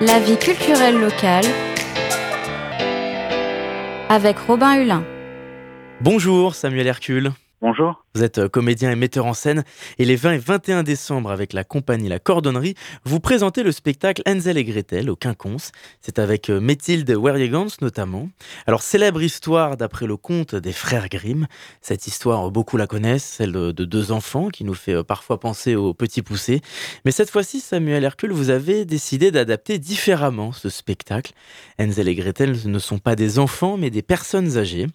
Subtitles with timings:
[0.00, 1.46] La vie culturelle locale
[4.10, 5.02] avec Robin Hulin.
[6.02, 7.32] Bonjour Samuel Hercule.
[7.62, 8.04] Bonjour.
[8.16, 9.62] Vous êtes euh, comédien et metteur en scène
[9.98, 14.22] et les 20 et 21 décembre avec la compagnie La Cordonnerie, vous présentez le spectacle
[14.26, 15.70] Hansel et Gretel au Quinconce.
[16.00, 18.30] C'est avec euh, Mathilde Werjegans notamment.
[18.66, 21.46] Alors célèbre histoire d'après le conte des frères Grimm.
[21.82, 25.74] Cette histoire, beaucoup la connaissent, celle de, deux enfants qui nous fait euh, parfois penser
[25.74, 26.62] aux petits poussés.
[27.04, 31.32] Mais cette fois-ci, Samuel Hercule, vous avez décidé d'adapter différemment ce spectacle.
[31.78, 34.86] Hansel et Gretel ne sont pas des enfants mais des personnes âgées.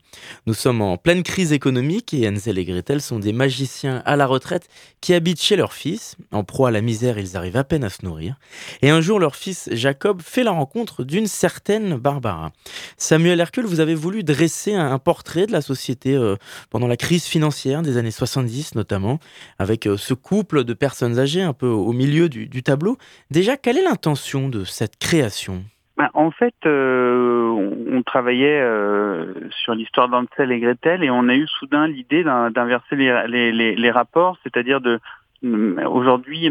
[0.48, 4.26] Nous sommes en pleine crise économique et Hansel et Gretel sont des magiciens à la
[4.26, 4.68] retraite
[5.02, 6.16] qui habitent chez leur fils.
[6.32, 8.36] En proie à la misère, ils arrivent à peine à se nourrir.
[8.82, 12.52] Et un jour, leur fils Jacob fait la rencontre d'une certaine Barbara.
[12.98, 16.36] Samuel Hercule, vous avez voulu dresser un portrait de la société euh,
[16.70, 19.20] pendant la crise financière des années 70 notamment,
[19.60, 22.98] avec euh, ce couple de personnes âgées un peu au milieu du tableau.
[23.30, 25.64] Déjà, quelle est l'intention de cette création?
[26.02, 27.48] Bah, en fait, euh,
[27.92, 32.96] on, travaillait euh, sur l'histoire d'Ansel et Gretel et on a eu soudain l'idée d'inverser
[32.96, 35.00] les, rapports, c'est-à-dire de
[35.44, 36.50] mm, aujourd'hui,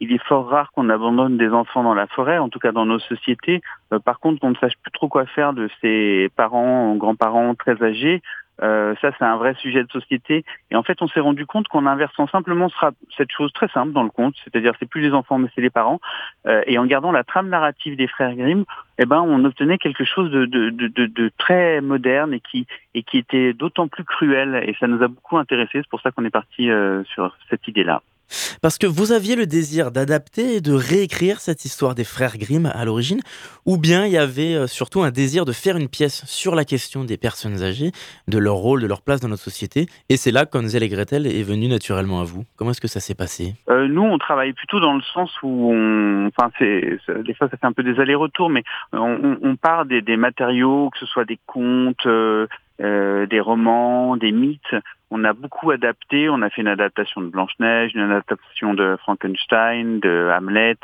[0.00, 2.86] il est fort rare qu'on abandonne des enfants dans la forêt, en tout cas dans
[2.86, 3.60] nos sociétés.
[3.92, 7.80] Euh, par contre, qu'on ne sache plus trop quoi faire de ses parents, grands-parents très
[7.80, 8.20] âgés,
[8.62, 10.44] euh, ça, c'est un vrai sujet de société.
[10.70, 12.68] Et en fait, on s'est rendu compte qu'en inversant simplement
[13.16, 15.70] cette chose très simple dans le conte, c'est-à-dire c'est plus les enfants mais c'est les
[15.70, 16.00] parents,
[16.46, 18.64] euh, et en gardant la trame narrative des frères Grimm,
[18.98, 24.62] eh ben, on obtenait quelque chose de, très moderne et qui, était d'autant plus cruel.
[24.66, 25.70] Et ça nous a beaucoup intéressé.
[25.74, 28.02] C'est pour ça qu'on est parti euh, sur cette idée-là.
[28.62, 32.66] Parce que vous aviez le désir d'adapter et de réécrire cette histoire des frères Grimm
[32.66, 33.20] à l'origine,
[33.66, 36.64] ou bien il y avait euh, surtout un désir de faire une pièce sur la
[36.64, 37.92] question des personnes âgées,
[38.26, 41.26] de leur rôle, de leur place dans notre société, et c'est là qu'Ansel et Gretel
[41.26, 42.44] est venu naturellement à vous.
[42.56, 43.54] Comment est-ce que ça s'est passé?
[43.68, 47.56] Euh, Nous, on travaille plutôt dans le sens où on, enfin, c'est des fois ça
[47.56, 48.62] fait un peu des allers-retours, mais
[48.92, 52.06] on, part des, matériaux, que ce soit des contes.
[52.06, 52.46] Euh,
[52.80, 54.74] euh, des romans, des mythes.
[55.10, 56.28] On a beaucoup adapté.
[56.28, 60.76] On a fait une adaptation de Blanche-Neige, une adaptation de Frankenstein, de Hamlet.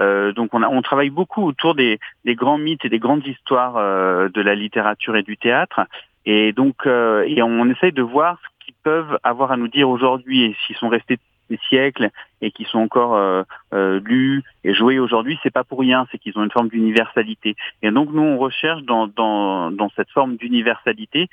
[0.00, 4.40] Euh, donc on, travaille beaucoup autour des, grands mythes et des grandes histoires euh, de
[4.40, 5.80] la littérature et du théâtre.
[6.24, 10.44] Et donc et on essaye de voir ce qu'ils peuvent avoir à nous dire aujourd'hui
[10.44, 11.18] et s'ils sont restés
[11.68, 13.42] siècles et qui sont encore euh,
[13.72, 17.56] euh, lus et joués aujourd'hui, c'est pas pour rien, c'est qu'ils ont une forme d'universalité.
[17.82, 21.28] Et donc nous on recherche dans, dans, cette forme d'universalité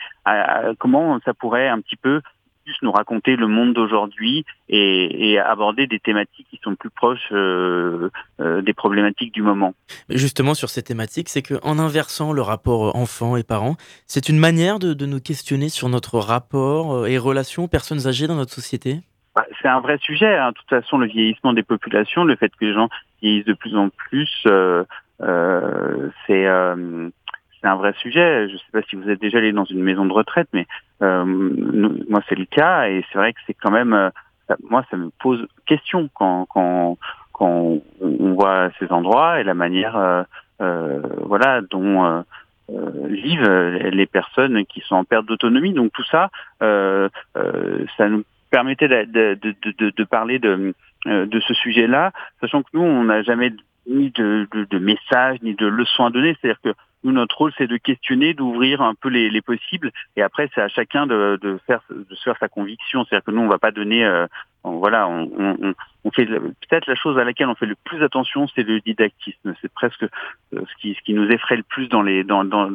[0.79, 2.22] comment ça pourrait un petit peu
[2.69, 8.09] plus nous raconter le monde d'aujourd'hui et, aborder des thématiques qui sont plus proches euh,
[8.40, 9.74] des problématiques du moment.
[10.09, 14.79] Justement sur ces thématiques, c'est qu'en inversant le rapport enfant et parents, c'est une manière
[14.79, 19.02] de, de nous questionner sur notre rapport et relation aux personnes âgées dans notre société?
[19.62, 20.38] C'est un vrai sujet.
[20.38, 20.50] Hein.
[20.50, 22.90] De toute façon, le vieillissement des populations, le fait que les gens
[23.22, 24.84] vieillissent de plus en plus, euh,
[25.22, 27.09] euh, c'est euh,
[27.62, 28.47] c'est un vrai sujet.
[28.47, 30.66] Je ne sais pas si vous êtes déjà allé dans une maison de retraite, mais
[31.01, 34.12] moi c'est le cas et c'est vrai que c'est quand même,
[34.69, 36.97] moi ça me pose question quand quand
[37.34, 40.25] quand on voit ces endroits et la manière,
[40.59, 42.23] voilà, dont
[42.69, 45.73] vivent les personnes qui sont en perte d'autonomie.
[45.73, 46.29] Donc tout ça,
[46.61, 50.74] ça nous permettez de, de, de, de parler de,
[51.08, 52.12] euh, de ce sujet-là,
[52.42, 53.54] sachant que nous, on n'a jamais
[53.88, 56.36] ni de, de, messages, ni de leçons à donner.
[56.40, 56.74] C'est-à-dire que
[57.04, 60.62] nous, notre rôle, c'est de questionner, d'ouvrir un peu les, les, possibles, et après, c'est
[60.62, 63.06] à chacun de, de, faire, de se faire sa conviction.
[63.06, 64.28] C'est-à-dire que nous, on va pas donner, euh,
[64.64, 65.74] voilà, on, on,
[66.04, 69.54] on fait peut-être la chose à laquelle on fait le plus attention, c'est le didactisme.
[69.62, 70.08] C'est presque euh,
[70.52, 72.70] ce qui, ce qui nous effraie le plus dans les, dans, dans,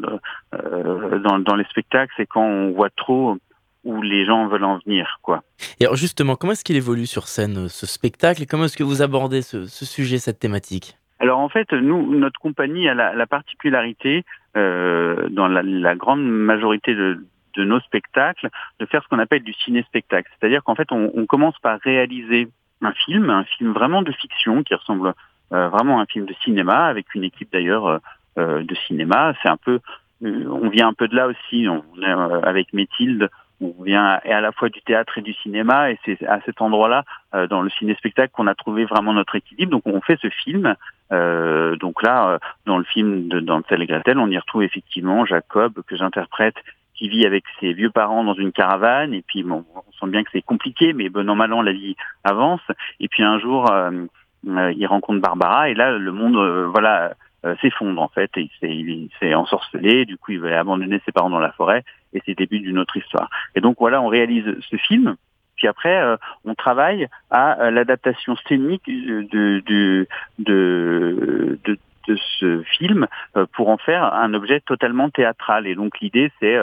[0.54, 3.36] euh, dans, dans les spectacles, c'est quand on voit trop
[3.84, 5.42] où les gens veulent en venir, quoi.
[5.80, 8.82] Et alors justement, comment est-ce qu'il évolue sur scène ce spectacle et comment est-ce que
[8.82, 10.96] vous abordez ce, sujet, cette thématique?
[11.20, 14.24] Alors en fait, nous, notre compagnie a la, particularité,
[14.56, 17.18] euh, dans la, grande majorité de,
[17.56, 18.48] nos spectacles,
[18.80, 20.30] de faire ce qu'on appelle du ciné-spectacle.
[20.38, 22.48] C'est-à-dire qu'en fait, on, commence par réaliser
[22.82, 25.14] un film, un film vraiment de fiction qui ressemble
[25.52, 28.00] euh, vraiment à un film de cinéma, avec une équipe d'ailleurs
[28.38, 29.34] euh, de cinéma.
[29.42, 29.80] C'est un peu,
[30.22, 31.68] on vient un peu de là aussi.
[31.68, 33.30] On est avec Mathilde
[33.64, 37.04] on vient à la fois du théâtre et du cinéma et c'est à cet endroit-là
[37.34, 39.72] euh, dans le ciné-spectacle qu'on a trouvé vraiment notre équilibre.
[39.72, 40.74] Donc on fait ce film
[41.12, 45.24] euh, donc là euh, dans le film de Dantel et Gretel on y retrouve effectivement
[45.24, 46.56] Jacob que j'interprète
[46.94, 50.22] qui vit avec ses vieux parents dans une caravane et puis bon on sent bien
[50.22, 52.62] que c'est compliqué mais bon an mal an la vie avance.
[53.00, 53.70] Et puis un jour
[54.44, 56.36] il rencontre Barbara et là le monde
[56.72, 57.14] voilà
[57.44, 61.30] euh, s'effondre en fait et il s'est ensorcelé, du coup il veut abandonner ses parents
[61.30, 63.28] dans la forêt et c'est le début d'une autre histoire.
[63.54, 65.16] Et donc voilà, on réalise ce film,
[65.56, 70.06] puis après euh, on travaille à euh, l'adaptation scénique de, de,
[70.38, 73.06] de, de de ce film
[73.52, 75.66] pour en faire un objet totalement théâtral.
[75.66, 76.54] Et donc l'idée, c'est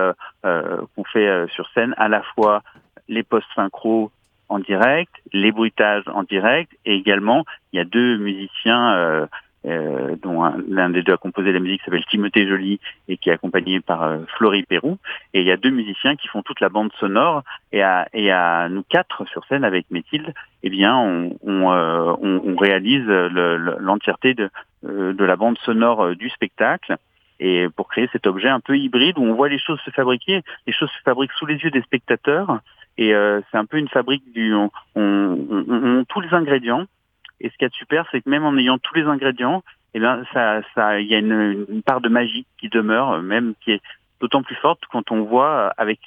[0.44, 2.62] qu'on fait sur scène à la fois
[3.08, 4.12] les post-synchro
[4.50, 7.44] en direct, les bruitages en direct, et également
[7.74, 9.28] il y a deux musiciens
[9.66, 13.34] euh, dont l'un des deux a composé la musique s'appelle Timothée Joly et qui est
[13.34, 14.98] accompagné par euh, Florie Pérou.
[15.34, 17.44] Et il y a deux musiciens qui font toute la bande sonore.
[17.72, 22.14] Et à, nous quatre sur scène avec Méthilde, eh bien, on, euh,
[22.58, 24.50] réalise l'entièreté de,
[24.86, 26.98] euh, de la bande sonore du spectacle.
[27.40, 30.42] Et pour créer cet objet un peu hybride où on voit les choses se fabriquer,
[30.68, 32.60] les choses se fabriquent sous les yeux des spectateurs.
[32.98, 33.14] Et
[33.50, 36.86] c'est un peu une fabrique du, on, on, on, tous les ingrédients
[37.44, 40.24] et ce qui est super, c'est que même en ayant tous les ingrédients, eh bien,
[40.34, 43.82] ça, ça, il y a une, part de magie qui demeure, même qui est
[44.20, 46.00] d'autant plus forte quand on voit euh, avec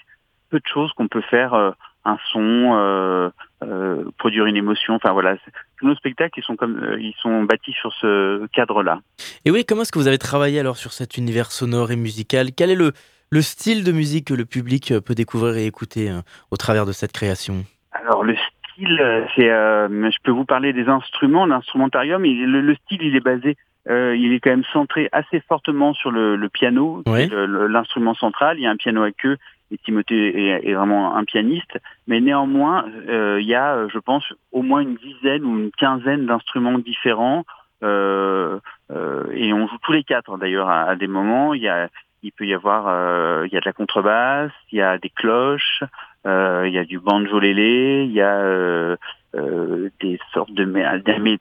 [0.54, 1.72] peu de choses qu'on peut faire euh,
[2.04, 3.30] un son, euh,
[3.64, 4.94] euh, produire une émotion.
[4.94, 5.36] Enfin voilà,
[5.78, 9.00] tous nos spectacles ils sont comme ils sont bâtis sur ce cadre-là.
[9.44, 12.52] Et oui, comment est-ce que vous avez travaillé alors sur cet univers sonore et musical?
[12.56, 12.92] Quel est le
[13.30, 16.12] le style de musique que le public peut découvrir et écouter
[16.52, 17.64] au travers de cette création?
[17.90, 18.36] Alors le
[18.74, 22.22] style, c'est, euh, je peux vous parler des instruments, l'instrumentarium.
[22.22, 23.56] Le, le style, il est basé,
[23.88, 28.58] euh, il est quand même centré assez fortement sur le, le piano, l'instrument central.
[28.58, 29.38] Il y a un piano à queue
[29.70, 31.78] et Timothée est, est vraiment un pianiste.
[32.06, 36.26] Mais néanmoins, euh, il y a, je pense, au moins une dizaine ou une quinzaine
[36.26, 37.44] d'instruments différents.
[37.82, 38.58] Euh,
[38.90, 41.54] euh, et on joue tous les quatre d'ailleurs à, à, des moments.
[41.54, 41.88] Il y a,
[42.22, 45.10] il peut y avoir, euh, il y a de la contrebasse, il y a des
[45.10, 45.86] cloches, euh,
[46.24, 48.96] il y a du banjo-lélé, il y a euh,
[49.34, 50.64] euh, des sortes de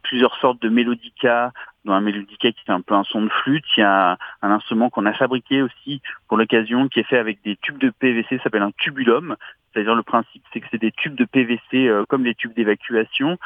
[0.04, 1.52] plusieurs sortes de mélodicas,
[1.86, 3.66] dont un mélodica qui fait un peu un son de flûte.
[3.78, 7.42] Il y a un, instrument qu'on a fabriqué aussi pour l'occasion, qui est fait avec
[7.44, 9.36] des tubes de PVC, ça s'appelle un tubulum.
[9.72, 13.38] C'est-à-dire le principe, c'est que c'est des tubes de PVC comme les tubes d'évacuation,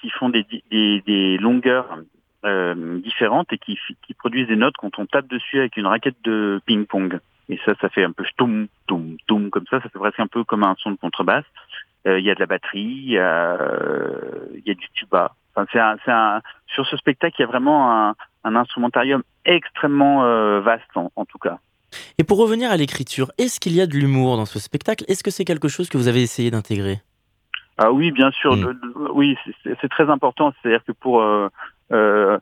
[0.00, 1.98] qui font des, des, des longueurs
[3.02, 6.60] différentes et qui, qui produisent des notes quand on tape dessus avec une raquette de
[6.66, 7.18] ping-pong.
[7.48, 9.82] Et ça, ça fait un peu toum, toum, toum, comme ça.
[9.82, 11.44] Ça fait presque un peu comme un son de contrebasse.
[12.06, 13.58] Euh, il y a de la batterie, il y, a,
[14.64, 15.34] y a du tuba.
[15.54, 20.24] Enfin, c'est un, un, sur ce spectacle, il y a vraiment un, un instrumentarium extrêmement
[20.24, 21.58] euh, vaste, en, en, tout cas.
[22.18, 25.04] Et pour revenir à l'écriture, est-ce qu'il y a de l'humour dans ce spectacle?
[25.08, 27.00] Est-ce que c'est quelque chose que vous avez essayé d'intégrer?
[27.78, 28.56] Ah oui, bien sûr.
[28.56, 28.78] Mm.
[29.14, 30.52] oui, c'est très important.
[30.60, 31.48] C'est-à-dire que pour euh,
[31.92, 32.38] euh, euh,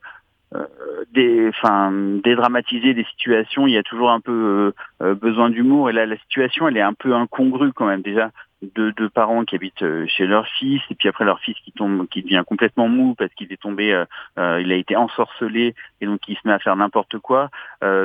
[1.12, 4.72] des, enfin, dédramatiser des situations, il y a toujours un peu
[5.02, 5.90] euh, euh, besoin d'humour.
[5.90, 8.02] Et là, la situation, elle est un peu incongrue quand même.
[8.02, 8.30] Déjà,
[8.74, 12.06] deux, deux parents qui habitent chez leur fils, et puis après leur fils qui tombe,
[12.08, 14.04] qui devient complètement mou parce qu'il est tombé,
[14.36, 17.50] il a été ensorcelé, et donc il se met à faire n'importe quoi.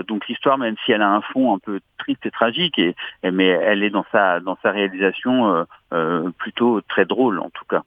[0.08, 3.46] donc l'histoire, même si elle a un fond un peu triste et tragique, et, mais
[3.46, 5.68] elle est dans sa dans sa réalisation
[6.40, 7.84] plutôt très drôle en tout cas.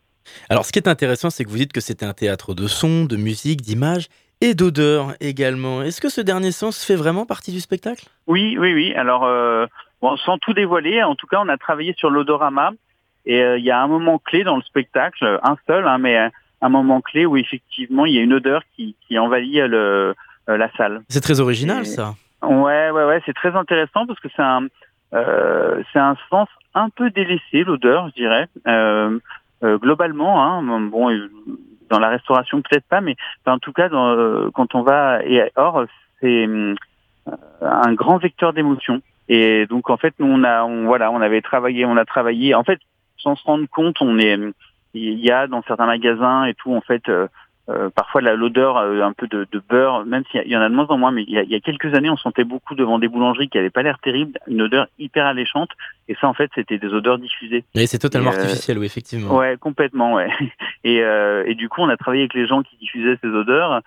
[0.49, 3.05] Alors, ce qui est intéressant, c'est que vous dites que c'était un théâtre de son,
[3.05, 4.07] de musique, d'images
[4.41, 5.83] et d'odeur également.
[5.83, 8.07] Est-ce que ce dernier sens fait vraiment partie du spectacle?
[8.27, 8.95] Oui, oui, oui.
[8.95, 9.67] Alors, euh,
[10.01, 12.73] bon, sans tout dévoiler, en tout cas, on a travaillé sur l'odorama.
[13.27, 16.31] Et euh, il y a un moment clé dans le spectacle, un seul, hein, mais
[16.63, 20.15] un moment clé où effectivement il y a une odeur qui, qui envahit le,
[20.49, 21.03] euh, la salle.
[21.09, 22.15] C'est très original, ça.
[22.43, 23.23] Ouais, ouais, ouais.
[23.27, 24.67] C'est très intéressant parce que c'est un,
[25.15, 28.47] euh, c'est un sens un peu délaissé, l'odeur, je dirais.
[28.67, 29.19] Euh,
[29.63, 31.11] globalement, hein, bon,
[31.91, 33.17] dans la restauration peut-être pas, mais
[33.47, 35.85] en tout cas dans, euh, quand on va et or
[36.21, 36.75] c'est euh,
[37.61, 39.03] un grand vecteur d'émotion.
[39.29, 42.55] Et donc en fait nous on a on, voilà on avait travaillé on a travaillé
[42.55, 42.81] en fait
[43.19, 44.39] sans se rendre compte on est
[44.95, 47.03] il y a dans certains magasins et tout en fait
[47.71, 50.75] euh, parfois l'odeur euh, un peu de, de, beurre, même s'il y, en a de
[50.75, 52.75] moins en moins, mais il y a, il y a quelques années, on sentait beaucoup
[52.75, 55.71] devant des boulangeries qui n'avaient pas l'air terrible, une odeur hyper alléchante,
[56.09, 57.65] et ça en fait c'était des odeurs diffusées.
[57.75, 59.37] Et c'est totalement euh, artificiel, oui, effectivement.
[59.37, 60.31] Ouais, complètement, ouais.
[60.83, 63.83] Et, et, du coup, on a travaillé avec les gens qui diffusaient ces odeurs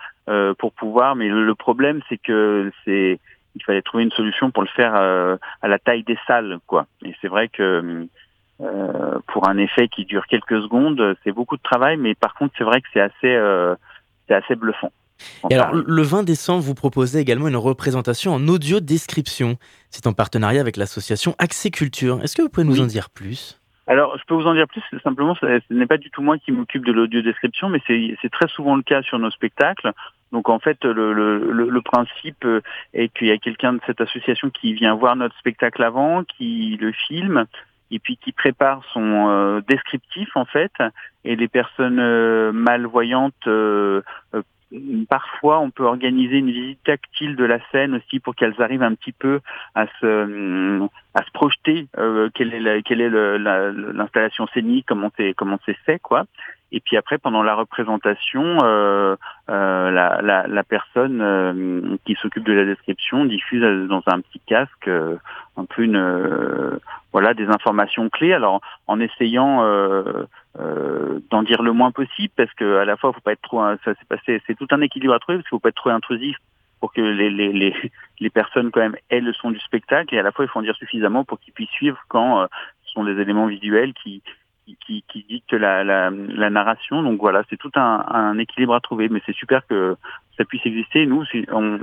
[0.60, 3.20] pour pouvoir, mais le, le problème c'est que c'est
[3.56, 6.86] il fallait trouver une solution pour le faire à la taille des salles, quoi.
[7.04, 8.08] Et c'est vrai que
[8.64, 12.54] euh, pour un effet qui dure quelques secondes, c'est beaucoup de travail, mais par contre,
[12.58, 13.76] c'est vrai que c'est assez, euh,
[14.28, 14.92] c'est assez bluffant.
[15.50, 19.58] Et alors, le 20 décembre, vous proposez également une représentation en audio description.
[19.90, 22.22] C'est en partenariat avec l'association Accès Culture.
[22.24, 23.60] Est-ce que vous pouvez nous en dire plus?
[23.88, 24.82] Alors, je peux vous en dire plus.
[25.04, 28.48] Simplement, ce n'est pas du tout moi qui m'occupe de l'audio description, mais c'est très
[28.48, 29.92] souvent le cas sur nos spectacles.
[30.32, 32.46] Donc, en fait, le, le, le principe
[32.94, 36.78] est qu'il y a quelqu'un de cette association qui vient voir notre spectacle avant, qui
[36.82, 37.46] le filme,
[37.94, 40.72] et puis qui prépare son euh, descriptif en fait
[41.24, 44.02] et les personnes euh, malvoyantes euh,
[45.08, 48.96] parfois, on peut organiser une visite tactile de la scène aussi pour qu'elles arrivent un
[48.96, 49.40] petit peu
[49.76, 50.82] à se,
[51.14, 56.00] à se projeter euh, quelle est, quelle est l'installation scénique, comment c'est comment c'est fait,
[56.00, 56.26] quoi.
[56.74, 59.16] Et puis après, pendant la représentation, euh,
[59.50, 64.40] euh, la, la, la, personne euh, qui s'occupe de la description diffuse dans un petit
[64.40, 65.18] casque euh,
[65.56, 66.80] un peu une euh,
[67.12, 68.34] voilà des informations clés.
[68.34, 69.64] Alors en essayant
[71.30, 73.94] d'en dire le moins possible, parce que à la fois, faut pas être trop, ça
[74.00, 76.38] c'est passé, c'est tout un équilibre à trouver, parce qu'il faut pas être trop intrusif
[76.80, 80.20] pour que les, les, les, les, personnes quand même aient le son du spectacle et
[80.20, 82.48] à la fois il faut en dire suffisamment pour qu'ils puissent suivre quand
[82.84, 84.22] ce sont des éléments visuels qui,
[84.86, 87.04] qui, qui, dicte la, la, la, narration.
[87.04, 89.96] Donc voilà, c'est tout un, un, équilibre à trouver, mais c'est super que
[90.38, 91.06] ça puisse exister.
[91.06, 91.80] Nous, on,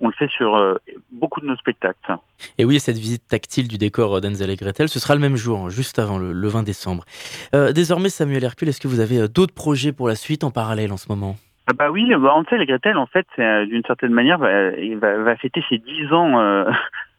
[0.00, 0.74] on le fait sur euh,
[1.12, 2.16] beaucoup de nos spectacles.
[2.58, 5.70] Et oui, cette visite tactile du décor d'Enzel et Gretel, ce sera le même jour,
[5.70, 7.04] juste avant le, 20 décembre.
[7.54, 10.50] Euh, désormais, Samuel Hercule, est-ce que vous avez euh, d'autres projets pour la suite en
[10.50, 11.36] parallèle en ce moment?
[11.66, 15.64] Ah bah oui, Hansel et Gretel, en fait, d'une certaine manière, va, va, va, fêter
[15.70, 16.64] ses 10 ans euh,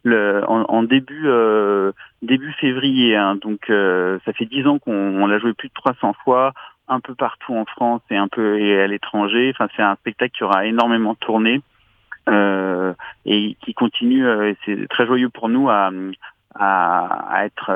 [0.05, 3.15] le, en, début euh, début février.
[3.15, 3.35] Hein.
[3.35, 6.53] donc euh, ça fait 10 ans qu'on l'a joué plus de 300 fois,
[6.87, 9.51] un peu partout en France et un peu et à l'étranger.
[9.53, 11.61] Enfin, c'est un spectacle qui aura énormément tourné
[12.27, 14.25] et qui continue.
[14.65, 15.91] c'est très joyeux pour nous à,
[16.53, 17.71] à, à être,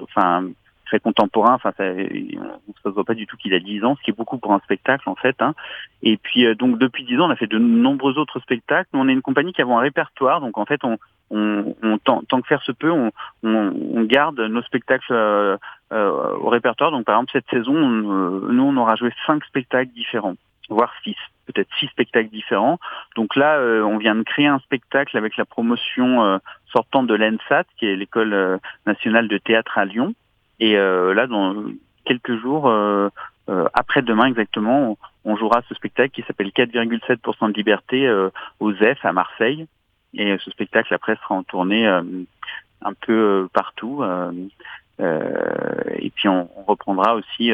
[0.00, 0.44] enfin
[0.86, 1.54] très contemporain.
[1.54, 4.16] Enfin, ça, on ne voit pas du tout qu'il a 10 ans, ce qui est
[4.16, 5.36] beaucoup pour un spectacle en fait.
[5.40, 5.54] Hein.
[6.02, 8.88] Et puis euh, donc depuis 10 ans, on a fait de nombreux autres spectacles.
[8.94, 10.96] on est une compagnie qui a un répertoire, donc en fait, on,
[11.30, 13.10] on, on tant, que faire se peut, on,
[13.42, 15.56] on, garde nos spectacles euh,
[15.92, 16.90] euh, au répertoire.
[16.90, 20.36] Donc par exemple cette saison, nous on aura joué cinq spectacles différents,
[20.68, 21.16] voire six
[21.46, 22.78] peut-être six spectacles différents.
[23.14, 26.40] Donc là, on vient de créer un spectacle avec la promotion
[26.72, 30.12] sortant de l'ENSAT, qui est l'école nationale de théâtre à Lyon.
[30.60, 31.54] Et euh, là, dans
[32.04, 33.08] quelques jours, euh,
[33.48, 38.08] euh, après-demain exactement, on, jouera ce spectacle qui s'appelle 4,7% de liberté
[38.60, 39.66] au ZEF à Marseille.
[40.14, 44.04] Et ce spectacle après sera en tournée un peu partout.
[45.00, 47.50] et puis on, reprendra aussi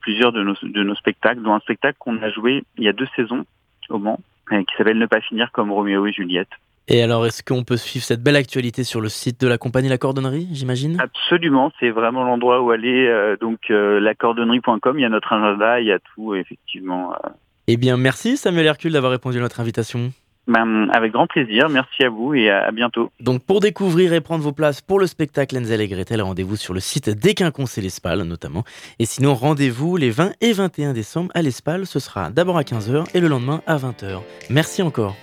[0.00, 2.92] plusieurs de nos, de nos spectacles, dont un spectacle qu'on a joué il y a
[2.92, 3.46] deux saisons
[3.88, 4.20] au Mans,
[4.50, 6.52] qui s'appelle Ne pas finir comme Roméo et Juliette.
[6.86, 9.88] Et alors, est-ce qu'on peut suivre cette belle actualité sur le site de la compagnie
[9.88, 11.00] La Cordonnerie, j'imagine?
[11.00, 13.06] Absolument, c'est vraiment l'endroit où aller.
[13.06, 17.14] Euh, donc, euh, lacordonnerie.com, il y a notre agenda, il y a tout, effectivement.
[17.14, 17.28] Euh.
[17.68, 20.12] Eh bien, merci Samuel Hercule d'avoir répondu à notre invitation.
[20.46, 23.10] Ben, avec grand plaisir, merci à vous et à, bientôt.
[23.18, 26.74] Donc pour découvrir et prendre vos places pour le spectacle Enzel et Gretel, rendez-vous sur
[26.74, 28.62] le site d'Equincons et l'Espal notamment.
[28.98, 33.06] Et sinon, rendez-vous les 20 et 21 décembre à l'Espal, ce sera d'abord à 15h
[33.14, 34.20] et le lendemain à 20h.
[34.50, 35.16] Merci encore.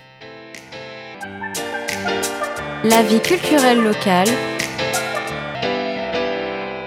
[2.84, 4.28] La vie culturelle locale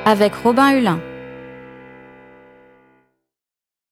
[0.05, 0.99] avec Robin Hulin.